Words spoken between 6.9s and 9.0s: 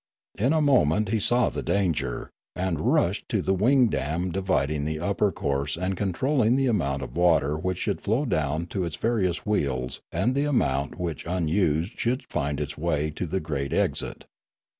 of water which should flow down to its